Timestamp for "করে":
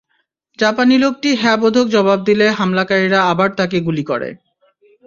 4.03-4.29